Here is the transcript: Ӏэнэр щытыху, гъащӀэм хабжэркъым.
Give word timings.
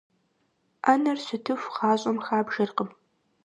Ӏэнэр 0.83 1.17
щытыху, 1.25 1.73
гъащӀэм 1.75 2.17
хабжэркъым. 2.25 2.89